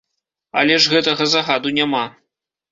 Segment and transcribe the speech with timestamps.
[0.61, 2.05] Але ж гэтага загаду няма!